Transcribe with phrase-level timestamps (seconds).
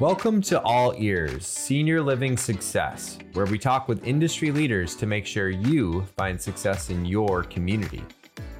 [0.00, 5.26] Welcome to All Ears Senior Living Success, where we talk with industry leaders to make
[5.26, 8.04] sure you find success in your community.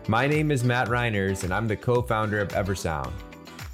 [0.09, 3.13] My name is Matt Reiners, and I'm the co founder of Eversound,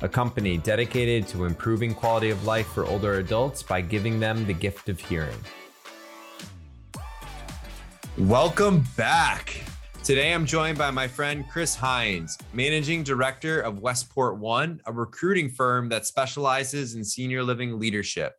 [0.02, 4.52] a company dedicated to improving quality of life for older adults by giving them the
[4.52, 5.38] gift of hearing.
[8.18, 9.64] Welcome back.
[10.04, 15.48] Today, I'm joined by my friend Chris Heinz, Managing Director of Westport One, a recruiting
[15.48, 18.34] firm that specializes in senior living leadership.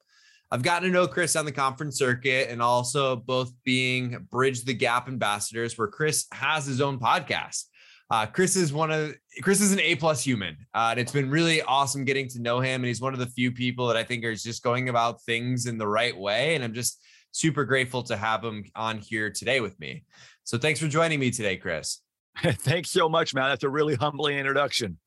[0.51, 4.75] I've gotten to know Chris on the conference circuit and also both being Bridge the
[4.75, 7.63] Gap ambassadors, where Chris has his own podcast.
[8.11, 11.31] Uh, Chris is one of Chris is an A plus human, uh, and it's been
[11.31, 12.81] really awesome getting to know him.
[12.81, 15.65] And he's one of the few people that I think are just going about things
[15.65, 16.53] in the right way.
[16.53, 17.01] And I'm just
[17.35, 20.05] super grateful to have him on here today with me.
[20.45, 21.99] So thanks for joining me today, Chris.
[22.37, 23.49] thanks so much, man.
[23.49, 24.97] That's a really humbling introduction.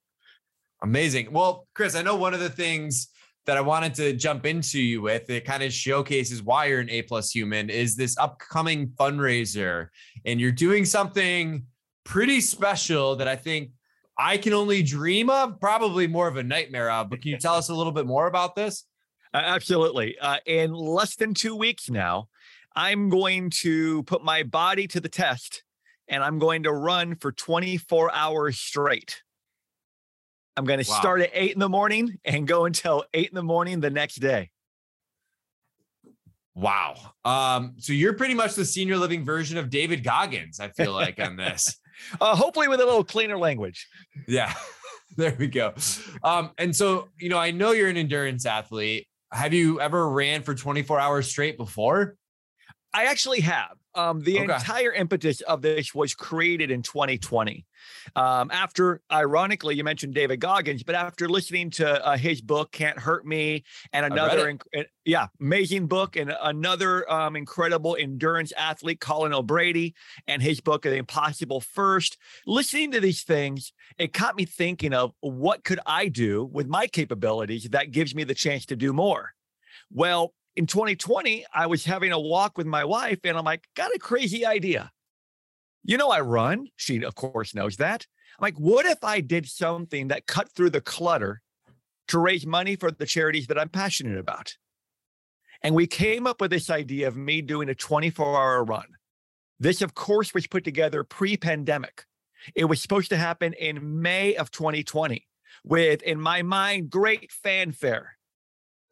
[0.82, 1.32] Amazing.
[1.32, 3.08] Well, Chris, I know one of the things
[3.46, 6.90] that I wanted to jump into you with, it kind of showcases why you're an
[6.90, 9.88] A plus human, is this upcoming fundraiser.
[10.26, 11.64] And you're doing something
[12.04, 13.70] pretty special that I think
[14.18, 17.08] I can only dream of, probably more of a nightmare of.
[17.08, 18.84] But can you tell us a little bit more about this?
[19.34, 20.18] Absolutely.
[20.18, 22.28] Uh, in less than two weeks now,
[22.74, 25.64] I'm going to put my body to the test
[26.08, 29.22] and I'm going to run for 24 hours straight.
[30.56, 30.98] I'm going to wow.
[30.98, 34.16] start at eight in the morning and go until eight in the morning the next
[34.16, 34.50] day.
[36.54, 36.96] Wow.
[37.24, 41.20] Um, so you're pretty much the senior living version of David Goggins, I feel like,
[41.20, 41.76] on this.
[42.20, 43.86] uh, hopefully with a little cleaner language.
[44.26, 44.52] Yeah.
[45.16, 45.74] there we go.
[46.24, 50.42] Um, and so, you know, I know you're an endurance athlete have you ever ran
[50.42, 52.16] for 24 hours straight before?
[52.94, 53.76] I actually have.
[53.98, 54.54] Um, the okay.
[54.54, 57.66] entire impetus of this was created in 2020.
[58.14, 62.96] Um, after, ironically, you mentioned David Goggins, but after listening to uh, his book "Can't
[62.96, 69.34] Hurt Me" and another, inc- yeah, amazing book, and another um, incredible endurance athlete, Colin
[69.34, 69.96] O'Brady,
[70.28, 72.18] and his book "The Impossible First.
[72.46, 76.86] Listening to these things, it caught me thinking of what could I do with my
[76.86, 79.32] capabilities that gives me the chance to do more.
[79.90, 83.94] Well, in 2020, I was having a walk with my wife and I'm like, got
[83.94, 84.90] a crazy idea.
[85.84, 86.66] You know, I run.
[86.74, 88.08] She, of course, knows that.
[88.36, 91.42] I'm like, what if I did something that cut through the clutter
[92.08, 94.56] to raise money for the charities that I'm passionate about?
[95.62, 98.86] And we came up with this idea of me doing a 24 hour run.
[99.60, 102.04] This, of course, was put together pre pandemic.
[102.56, 105.24] It was supposed to happen in May of 2020
[105.62, 108.17] with, in my mind, great fanfare.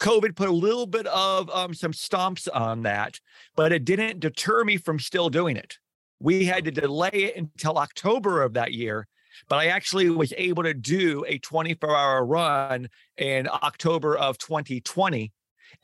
[0.00, 3.18] COVID put a little bit of um, some stomps on that,
[3.54, 5.78] but it didn't deter me from still doing it.
[6.20, 9.06] We had to delay it until October of that year,
[9.48, 15.32] but I actually was able to do a 24 hour run in October of 2020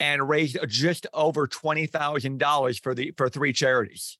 [0.01, 4.19] and raised just over $20,000 for the for three charities.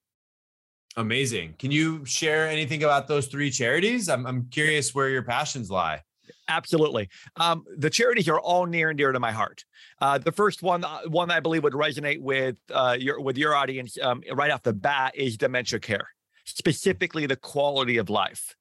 [0.97, 1.55] Amazing.
[1.59, 4.09] Can you share anything about those three charities?
[4.11, 6.03] I'm, I'm curious where your passions lie.
[6.49, 7.09] Absolutely.
[7.37, 9.65] Um, the charities are all near and dear to my heart.
[10.01, 13.55] Uh, the first one, uh, one I believe would resonate with uh, your with your
[13.55, 16.09] audience um, right off the bat is dementia care,
[16.45, 18.57] specifically the quality of life.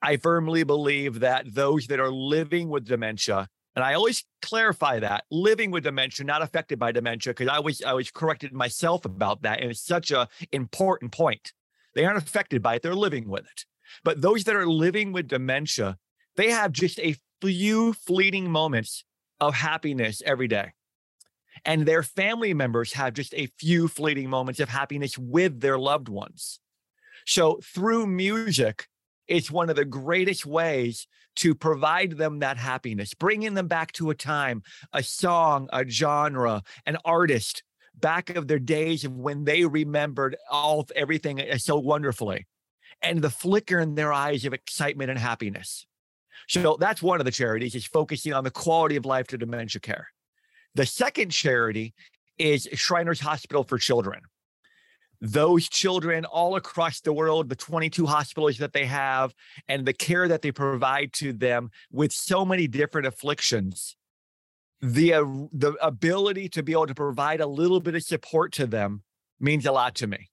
[0.00, 5.24] I firmly believe that those that are living with dementia, and I always clarify that
[5.30, 9.42] living with dementia, not affected by dementia, because I was I was corrected myself about
[9.42, 11.52] that, and it's such a important point.
[11.94, 13.66] They aren't affected by it; they're living with it.
[14.04, 15.98] But those that are living with dementia
[16.38, 19.04] they have just a few fleeting moments
[19.40, 20.72] of happiness every day.
[21.64, 26.08] And their family members have just a few fleeting moments of happiness with their loved
[26.08, 26.60] ones.
[27.26, 28.86] So through music,
[29.26, 34.10] it's one of the greatest ways to provide them that happiness, bringing them back to
[34.10, 34.62] a time,
[34.92, 37.64] a song, a genre, an artist
[37.96, 42.46] back of their days of when they remembered all everything eh, so wonderfully
[43.02, 45.84] and the flicker in their eyes of excitement and happiness.
[46.48, 49.80] So that's one of the charities is focusing on the quality of life to dementia
[49.80, 50.08] care.
[50.74, 51.94] The second charity
[52.38, 54.20] is Shriners Hospital for Children.
[55.20, 59.34] Those children all across the world, the 22 hospitals that they have,
[59.66, 63.96] and the care that they provide to them with so many different afflictions,
[64.80, 68.66] the, uh, the ability to be able to provide a little bit of support to
[68.66, 69.02] them
[69.40, 70.30] means a lot to me.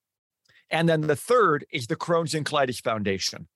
[0.69, 3.47] And then the third is the Crohn's and Colitis Foundation.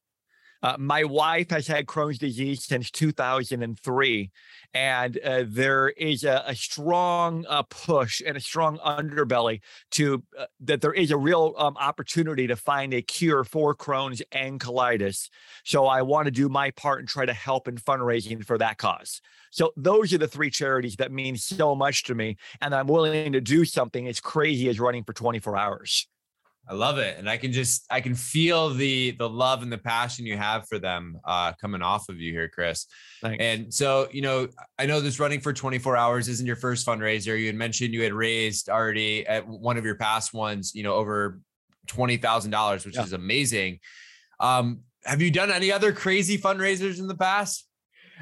[0.62, 4.32] Uh, my wife has had Crohn's disease since 2003,
[4.74, 9.62] and uh, there is a, a strong uh, push and a strong underbelly
[9.92, 14.22] to uh, that there is a real um, opportunity to find a cure for Crohn's
[14.34, 15.30] and colitis.
[15.64, 18.78] So I want to do my part and try to help in fundraising for that
[18.78, 19.22] cause.
[19.52, 23.32] So those are the three charities that mean so much to me, and I'm willing
[23.32, 26.08] to do something as crazy as running for 24 hours.
[26.70, 27.18] I love it.
[27.18, 30.68] And I can just I can feel the the love and the passion you have
[30.68, 32.86] for them uh coming off of you here, Chris.
[33.22, 33.44] Thanks.
[33.44, 37.40] And so, you know, I know this running for 24 hours isn't your first fundraiser.
[37.40, 40.94] You had mentioned you had raised already at one of your past ones, you know,
[40.94, 41.40] over
[41.88, 43.04] $20,000, which yeah.
[43.04, 43.80] is amazing.
[44.40, 47.66] Um, have you done any other crazy fundraisers in the past?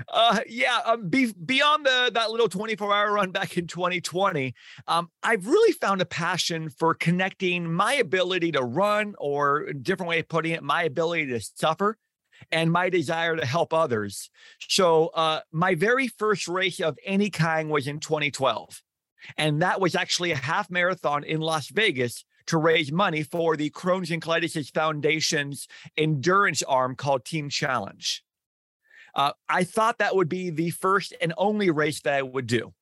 [0.09, 0.79] Uh, yeah.
[0.85, 4.53] Um, be, beyond the that little 24 hour run back in 2020,
[4.87, 10.09] um, I've really found a passion for connecting my ability to run, or a different
[10.09, 11.97] way of putting it, my ability to suffer,
[12.51, 14.29] and my desire to help others.
[14.67, 18.81] So, uh, my very first race of any kind was in 2012,
[19.37, 23.69] and that was actually a half marathon in Las Vegas to raise money for the
[23.69, 25.67] Crohn's and Colitis Foundation's
[25.97, 28.23] endurance arm called Team Challenge.
[29.17, 32.73] Uh, I thought that would be the first and only race that I would do.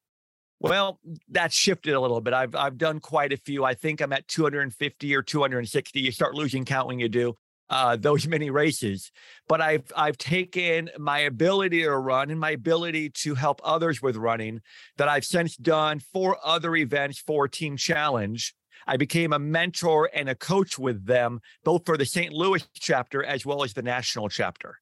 [0.60, 1.00] Well,
[1.30, 2.34] that shifted a little bit.
[2.34, 3.64] I've I've done quite a few.
[3.64, 6.00] I think I'm at 250 or 260.
[6.00, 7.36] You start losing count when you do
[7.70, 9.12] uh, those many races.
[9.48, 14.18] But I've I've taken my ability to run and my ability to help others with
[14.18, 14.62] running
[14.98, 18.54] that I've since done four other events for Team Challenge.
[18.88, 22.32] I became a mentor and a coach with them, both for the St.
[22.34, 24.80] Louis chapter as well as the national chapter.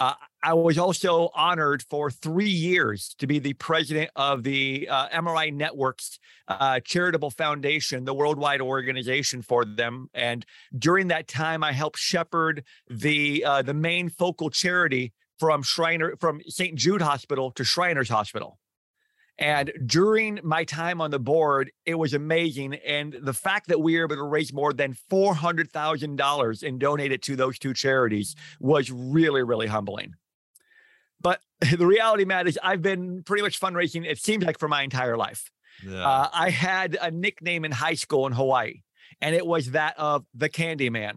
[0.00, 5.08] Uh, I was also honored for three years to be the president of the uh,
[5.10, 6.18] MRI Networks
[6.48, 10.08] uh, Charitable Foundation, the worldwide organization for them.
[10.14, 16.16] And during that time, I helped shepherd the uh, the main focal charity from Shriner
[16.18, 16.74] from St.
[16.74, 18.58] Jude Hospital to Shriners Hospital.
[19.40, 22.74] And during my time on the board, it was amazing.
[22.74, 27.22] And the fact that we were able to raise more than $400,000 and donate it
[27.22, 30.14] to those two charities was really, really humbling.
[31.22, 31.40] But
[31.76, 35.16] the reality, Matt, is I've been pretty much fundraising, it seems like for my entire
[35.16, 35.50] life.
[35.86, 36.06] Yeah.
[36.06, 38.82] Uh, I had a nickname in high school in Hawaii,
[39.22, 41.16] and it was that of the Candy Man.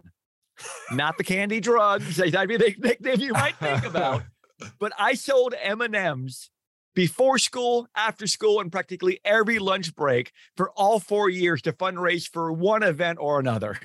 [0.92, 2.16] Not the candy drugs.
[2.16, 4.22] That'd be the nickname you might think about.
[4.78, 6.48] but I sold M&Ms
[6.94, 12.28] before school, after school, and practically every lunch break for all four years to fundraise
[12.28, 13.78] for one event or another.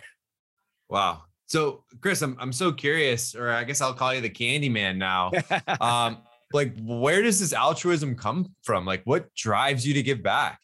[0.90, 1.24] Wow.
[1.48, 4.98] So, Chris, I'm I'm so curious, or I guess I'll call you the Candy Man
[4.98, 5.32] now.
[5.82, 6.20] um,
[6.54, 8.86] like, where does this altruism come from?
[8.86, 10.60] Like, what drives you to give back?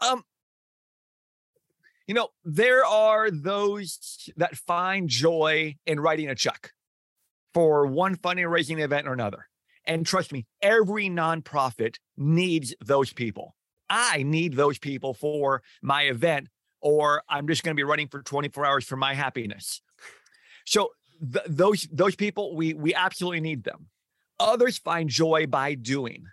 [0.00, 0.22] Um,
[2.06, 6.70] you know, there are those that find joy in writing a check
[7.54, 9.46] for one fundraising event or another.
[9.86, 13.54] And trust me, every nonprofit needs those people.
[13.90, 16.48] I need those people for my event,
[16.80, 19.82] or I'm just going to be running for 24 hours for my happiness.
[20.64, 20.90] So
[21.20, 23.88] th- those those people, we we absolutely need them.
[24.40, 26.24] Others find joy by doing.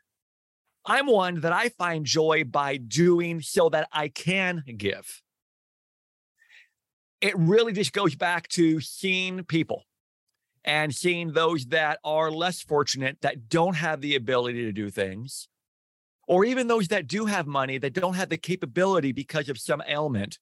[0.85, 5.21] I'm one that I find joy by doing so that I can give.
[7.19, 9.83] It really just goes back to seeing people
[10.63, 15.47] and seeing those that are less fortunate that don't have the ability to do things,
[16.27, 19.81] or even those that do have money that don't have the capability because of some
[19.87, 20.37] ailment.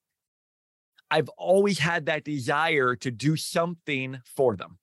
[1.12, 4.78] I've always had that desire to do something for them.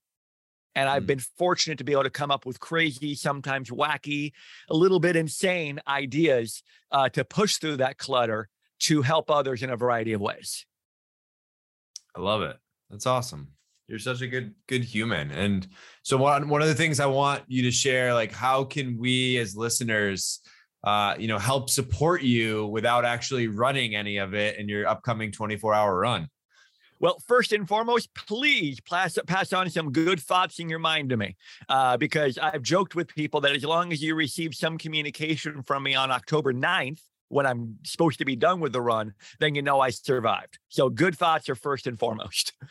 [0.74, 1.06] And I've mm.
[1.06, 4.32] been fortunate to be able to come up with crazy, sometimes wacky,
[4.68, 8.48] a little bit insane ideas uh, to push through that clutter
[8.80, 10.66] to help others in a variety of ways.
[12.14, 12.56] I love it.
[12.90, 13.52] That's awesome.
[13.88, 15.30] You're such a good good human.
[15.30, 15.66] And
[16.02, 19.38] so one one of the things I want you to share, like how can we
[19.38, 20.40] as listeners
[20.86, 25.32] uh, you know, help support you without actually running any of it in your upcoming
[25.32, 26.28] 24 hour run?
[27.00, 31.16] Well, first and foremost, please pass, pass on some good thoughts in your mind to
[31.16, 31.36] me,
[31.68, 35.82] uh, because I've joked with people that as long as you receive some communication from
[35.82, 39.62] me on October 9th, when I'm supposed to be done with the run, then you
[39.62, 40.58] know I survived.
[40.68, 42.52] So good thoughts are first and foremost.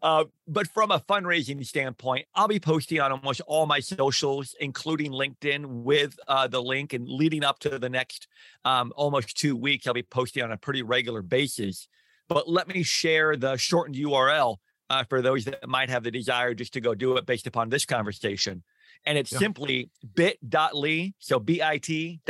[0.00, 5.12] Uh, but from a fundraising standpoint, I'll be posting on almost all my socials, including
[5.12, 6.92] LinkedIn, with uh, the link.
[6.92, 8.26] And leading up to the next
[8.64, 11.88] um, almost two weeks, I'll be posting on a pretty regular basis.
[12.28, 14.56] But let me share the shortened URL
[14.90, 17.68] uh, for those that might have the desire just to go do it based upon
[17.68, 18.62] this conversation.
[19.04, 19.38] And it's yeah.
[19.38, 22.20] simply bit.ly, so bit.ly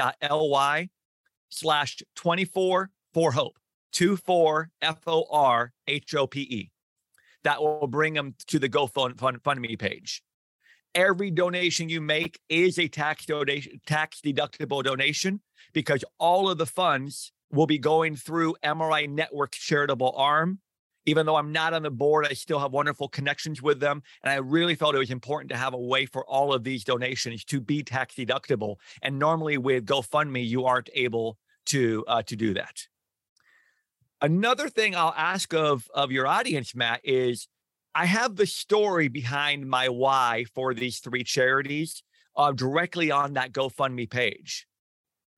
[1.52, 3.58] slash 24 for hope,
[3.92, 6.70] 24 F O R H O P E.
[7.44, 10.22] That will bring them to the GoFundMe page.
[10.94, 15.40] every donation you make is a tax donation, tax deductible donation,
[15.72, 20.58] because all of the funds will be going through MRI Network charitable arm.
[21.06, 24.02] Even though I'm not on the board, I still have wonderful connections with them.
[24.22, 26.84] And I really felt it was important to have a way for all of these
[26.84, 28.76] donations to be tax deductible.
[29.02, 32.86] And normally with GoFundMe, you aren't able to uh, to do that.
[34.20, 37.48] Another thing I'll ask of of your audience, Matt, is
[37.94, 42.02] I have the story behind my why for these three charities
[42.36, 44.66] uh, directly on that GoFundMe page.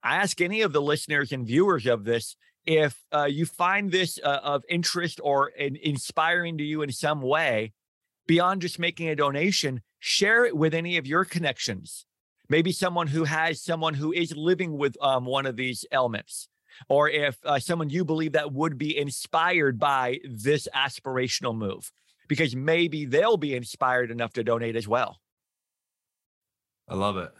[0.03, 4.19] I ask any of the listeners and viewers of this if uh, you find this
[4.23, 7.73] uh, of interest or in, inspiring to you in some way,
[8.27, 12.05] beyond just making a donation, share it with any of your connections.
[12.49, 16.47] Maybe someone who has someone who is living with um, one of these elements,
[16.89, 21.91] or if uh, someone you believe that would be inspired by this aspirational move
[22.27, 25.19] because maybe they'll be inspired enough to donate as well.
[26.87, 27.31] I love it.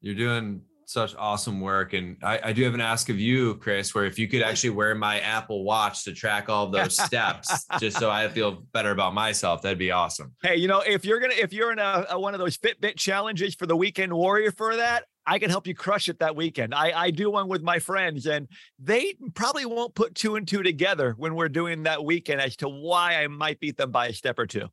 [0.00, 1.92] You're doing such awesome work.
[1.92, 4.70] And I, I, do have an ask of you, Chris, where if you could actually
[4.70, 9.14] wear my Apple Watch to track all those steps, just so I feel better about
[9.14, 10.34] myself, that'd be awesome.
[10.42, 12.96] Hey, you know, if you're gonna if you're in a, a one of those Fitbit
[12.96, 16.74] challenges for the weekend warrior for that, I can help you crush it that weekend.
[16.74, 18.48] I, I do one with my friends, and
[18.78, 22.68] they probably won't put two and two together when we're doing that weekend as to
[22.68, 24.68] why I might beat them by a step or two.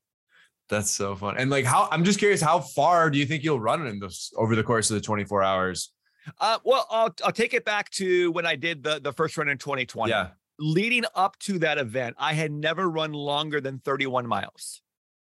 [0.70, 1.36] That's so fun.
[1.38, 4.32] And like, how I'm just curious, how far do you think you'll run in this
[4.38, 5.92] over the course of the 24 hours?
[6.40, 9.50] Uh, well, I'll, I'll take it back to when I did the, the first run
[9.50, 10.10] in 2020.
[10.10, 10.30] Yeah.
[10.58, 14.82] Leading up to that event, I had never run longer than 31 miles.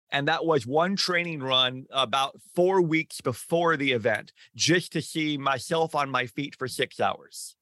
[0.09, 5.37] And that was one training run about four weeks before the event, just to see
[5.37, 7.55] myself on my feet for six hours.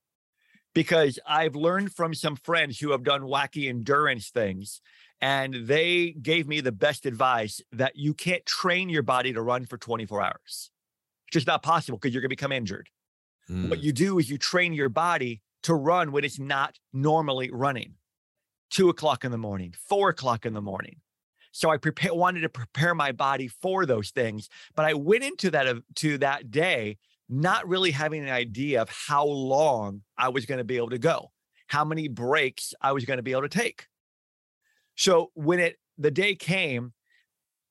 [0.73, 4.81] Because I've learned from some friends who have done wacky endurance things,
[5.21, 9.65] and they gave me the best advice that you can't train your body to run
[9.65, 10.69] for 24 hours.
[11.27, 12.89] It's just not possible because you're going to become injured.
[13.49, 13.69] Mm.
[13.69, 17.93] What you do is you train your body to run when it's not normally running.
[18.69, 20.97] Two o'clock in the morning, four o'clock in the morning.
[21.51, 25.51] So I prepare, wanted to prepare my body for those things, but I went into
[25.51, 26.97] that to that day
[27.29, 30.97] not really having an idea of how long I was going to be able to
[30.97, 31.31] go,
[31.67, 33.87] how many breaks I was going to be able to take.
[34.95, 36.93] So when it the day came,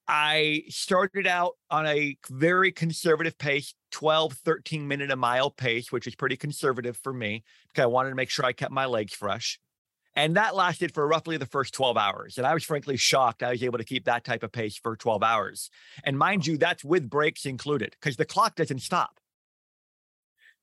[0.07, 6.07] I started out on a very conservative pace, 12, 13 minute a mile pace, which
[6.07, 9.15] is pretty conservative for me because I wanted to make sure I kept my legs
[9.15, 9.59] fresh.
[10.17, 12.39] And that lasted for roughly the first 12 hours.
[12.39, 14.97] And I was frankly shocked I was able to keep that type of pace for
[14.97, 15.71] 12 hours.
[16.05, 19.19] And mind you, that's with breaks included because the clock doesn't stop.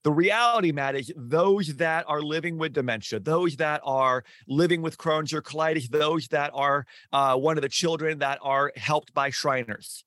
[0.03, 4.97] The reality, Matt, is those that are living with dementia, those that are living with
[4.97, 9.29] Crohn's or colitis, those that are uh, one of the children that are helped by
[9.29, 10.03] Shriners,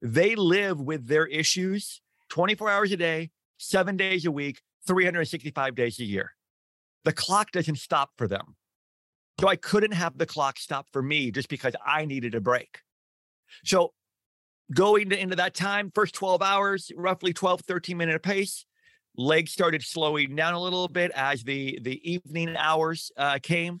[0.00, 5.98] they live with their issues 24 hours a day, seven days a week, 365 days
[5.98, 6.32] a year.
[7.04, 8.56] The clock doesn't stop for them.
[9.40, 12.80] So I couldn't have the clock stop for me just because I needed a break.
[13.64, 13.92] So
[14.74, 18.66] going into that time, first 12 hours, roughly 12, 13 minute pace,
[19.18, 23.80] legs started slowing down a little bit as the, the evening hours uh, came.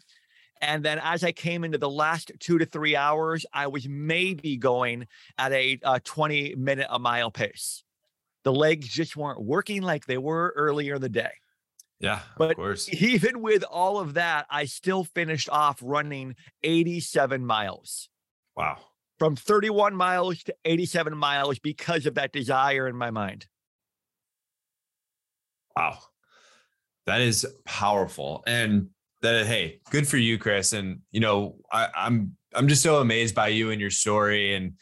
[0.60, 4.56] And then as I came into the last two to three hours, I was maybe
[4.56, 5.06] going
[5.38, 7.84] at a, a 20 minute a mile pace.
[8.42, 11.30] The legs just weren't working like they were earlier in the day.
[12.00, 12.88] Yeah, but of course.
[12.92, 18.08] Even with all of that, I still finished off running 87 miles.
[18.56, 18.78] Wow.
[19.18, 23.46] From 31 miles to 87 miles because of that desire in my mind.
[25.78, 25.98] Wow.
[27.06, 28.42] That is powerful.
[28.46, 28.88] And
[29.22, 30.72] that hey, good for you, Chris.
[30.72, 34.74] And you know, I, I'm I'm just so amazed by you and your story and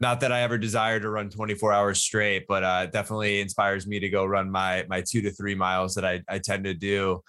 [0.00, 4.00] not that I ever desire to run 24 hours straight, but uh, definitely inspires me
[4.00, 7.22] to go run my my two to three miles that I, I tend to do.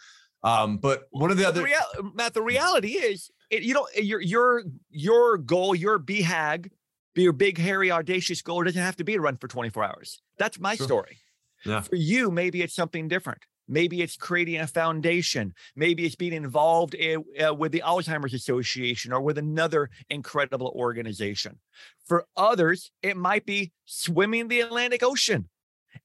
[0.43, 3.87] Um, but one of the other the real, Matt, the reality is, it, you know,
[3.95, 6.71] your your your goal, your BHAG,
[7.13, 10.21] be your big, hairy, audacious goal doesn't have to be to run for 24 hours.
[10.37, 10.87] That's my sure.
[10.87, 11.20] story.
[11.65, 11.81] Yeah.
[11.81, 13.41] For you, maybe it's something different.
[13.67, 15.53] Maybe it's creating a foundation.
[15.75, 21.59] Maybe it's being involved in, uh, with the Alzheimer's Association or with another incredible organization.
[22.05, 25.47] For others, it might be swimming the Atlantic Ocean.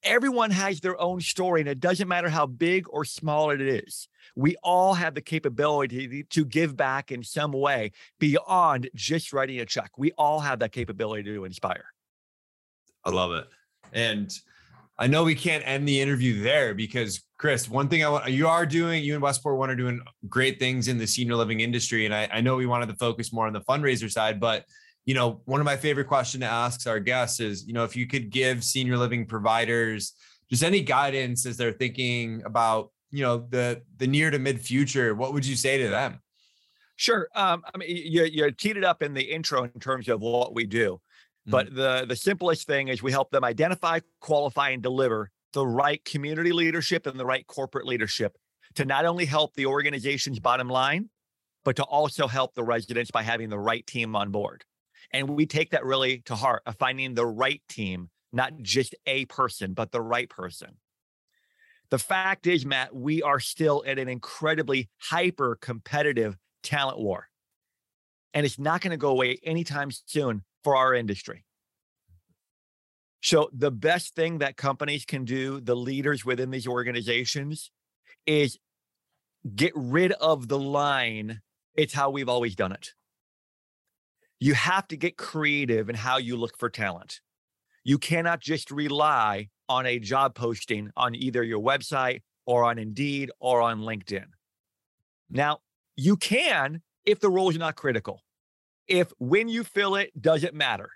[0.03, 4.09] Everyone has their own story, and it doesn't matter how big or small it is.
[4.35, 9.67] We all have the capability to give back in some way beyond just writing a
[9.67, 9.93] check.
[9.97, 11.87] We all have that capability to inspire.
[13.05, 13.47] I love it.
[13.93, 14.33] And
[14.99, 18.49] I know we can't end the interview there because Chris, one thing I want you
[18.49, 22.07] are doing, you and Westport One are doing great things in the senior living industry.
[22.07, 24.65] And I, I know we wanted to focus more on the fundraiser side, but
[25.05, 27.95] you know, one of my favorite questions to ask our guests is, you know, if
[27.95, 30.15] you could give senior living providers
[30.51, 35.15] just any guidance as they're thinking about, you know, the the near to mid future,
[35.15, 36.21] what would you say to them?
[36.97, 37.29] Sure.
[37.35, 40.55] Um, I mean, you, you teed it up in the intro in terms of what
[40.55, 41.01] we do,
[41.47, 41.77] but mm-hmm.
[41.77, 46.53] the the simplest thing is we help them identify, qualify, and deliver the right community
[46.53, 48.37] leadership and the right corporate leadership
[48.75, 51.09] to not only help the organization's bottom line,
[51.65, 54.65] but to also help the residents by having the right team on board.
[55.13, 59.25] And we take that really to heart of finding the right team, not just a
[59.27, 60.77] person, but the right person.
[61.91, 67.29] The fact is, Matt, we are still at an incredibly hyper competitive talent war.
[68.35, 71.45] And it's not going to go away anytime soon for our industry.
[73.23, 77.71] So, the best thing that companies can do, the leaders within these organizations,
[78.27, 78.59] is
[79.55, 81.41] get rid of the line,
[81.77, 82.95] it's how we've always done it.
[84.41, 87.21] You have to get creative in how you look for talent.
[87.85, 93.31] You cannot just rely on a job posting on either your website or on Indeed
[93.39, 94.27] or on LinkedIn.
[95.31, 95.59] Now,
[95.95, 98.25] you can if the role is not critical.
[98.89, 100.91] If when you fill it doesn't matter.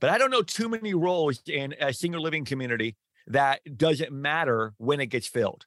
[0.00, 2.96] But I don't know too many roles in a senior living community
[3.28, 5.64] that doesn't matter when it gets filled.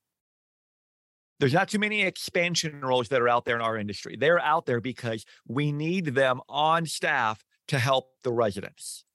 [1.39, 4.17] There's not too many expansion roles that are out there in our industry.
[4.19, 9.05] They're out there because we need them on staff to help the residents.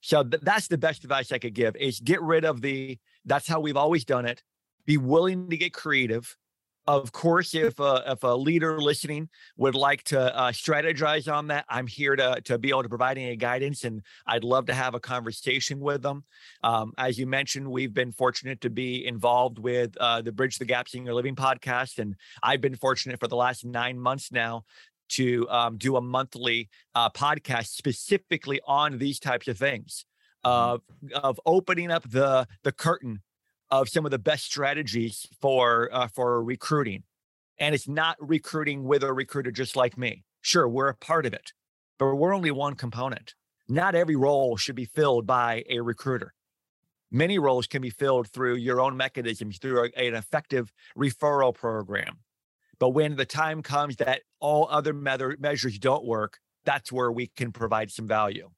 [0.00, 3.48] So th- that's the best advice I could give is get rid of the that's
[3.48, 4.42] how we've always done it.
[4.86, 6.36] Be willing to get creative
[6.86, 11.64] of course, if a, if a leader listening would like to uh, strategize on that,
[11.68, 14.94] I'm here to, to be able to provide any guidance and I'd love to have
[14.94, 16.24] a conversation with them.
[16.64, 20.64] Um, as you mentioned, we've been fortunate to be involved with uh, the Bridge the
[20.64, 21.98] Gap Senior Living podcast.
[21.98, 24.64] And I've been fortunate for the last nine months now
[25.10, 30.04] to um, do a monthly uh, podcast specifically on these types of things
[30.44, 31.14] mm-hmm.
[31.14, 33.22] of, of opening up the, the curtain
[33.72, 37.02] of some of the best strategies for uh, for recruiting.
[37.58, 40.24] And it's not recruiting with a recruiter just like me.
[40.42, 41.52] Sure, we're a part of it,
[41.98, 43.34] but we're only one component.
[43.68, 46.34] Not every role should be filled by a recruiter.
[47.10, 52.18] Many roles can be filled through your own mechanisms, through a, an effective referral program.
[52.78, 57.52] But when the time comes that all other measures don't work, that's where we can
[57.52, 58.50] provide some value.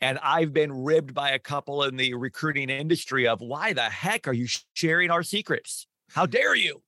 [0.00, 4.28] And I've been ribbed by a couple in the recruiting industry of why the heck
[4.28, 5.86] are you sharing our secrets?
[6.10, 6.82] How dare you?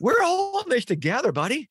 [0.00, 1.70] We're all in this together, buddy.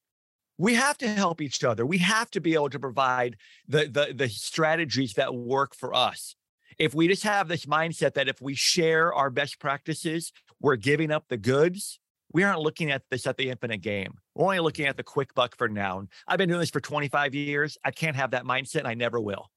[0.57, 1.85] We have to help each other.
[1.85, 6.35] We have to be able to provide the, the, the strategies that work for us.
[6.79, 11.11] If we just have this mindset that if we share our best practices, we're giving
[11.11, 11.99] up the goods,
[12.33, 14.15] we aren't looking at this at the infinite game.
[14.33, 16.07] We're only looking at the quick buck for now.
[16.27, 17.77] I've been doing this for 25 years.
[17.85, 19.49] I can't have that mindset, and I never will.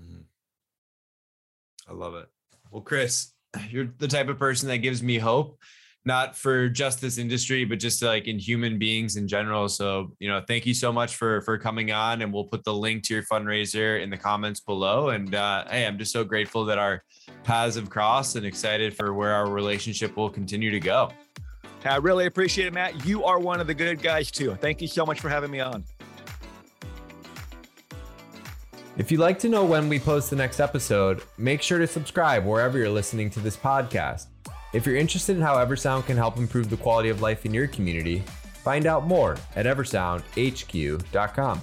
[0.00, 0.22] Mm-hmm.
[1.88, 2.28] I love it.
[2.70, 3.32] Well, Chris,
[3.70, 5.58] you're the type of person that gives me hope,
[6.04, 9.68] not for just this industry, but just like in human beings in general.
[9.68, 12.74] So, you know, thank you so much for for coming on, and we'll put the
[12.74, 15.10] link to your fundraiser in the comments below.
[15.10, 17.04] And uh, hey, I'm just so grateful that our
[17.44, 21.10] paths have crossed, and excited for where our relationship will continue to go.
[21.84, 23.04] I really appreciate it, Matt.
[23.04, 24.54] You are one of the good guys too.
[24.54, 25.84] Thank you so much for having me on.
[28.98, 32.44] If you'd like to know when we post the next episode, make sure to subscribe
[32.44, 34.26] wherever you're listening to this podcast.
[34.74, 37.68] If you're interested in how Eversound can help improve the quality of life in your
[37.68, 38.22] community,
[38.62, 41.62] find out more at eversoundhq.com.